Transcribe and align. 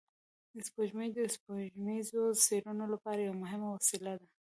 سپوږمۍ 0.67 1.09
د 1.13 1.19
سپوږمیزو 1.35 2.21
څېړنو 2.43 2.85
لپاره 2.93 3.19
یوه 3.27 3.37
مهمه 3.43 3.67
وسیله 3.75 4.13
ده 4.19 4.27